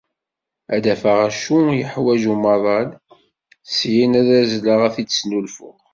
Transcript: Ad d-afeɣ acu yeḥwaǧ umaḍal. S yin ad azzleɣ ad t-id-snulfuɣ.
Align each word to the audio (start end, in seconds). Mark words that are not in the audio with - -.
Ad 0.75 0.81
d-afeɣ 0.85 1.17
acu 1.27 1.57
yeḥwaǧ 1.79 2.23
umaḍal. 2.33 2.89
S 3.75 3.77
yin 3.93 4.13
ad 4.19 4.29
azzleɣ 4.39 4.79
ad 4.87 4.91
t-id-snulfuɣ. 4.95 5.75